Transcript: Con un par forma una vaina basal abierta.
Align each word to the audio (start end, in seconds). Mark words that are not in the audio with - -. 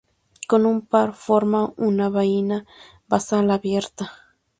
Con 0.49 0.65
un 0.65 0.77
par 0.91 1.09
forma 1.25 1.61
una 1.77 2.07
vaina 2.15 2.57
basal 3.07 3.51
abierta. 3.51 4.11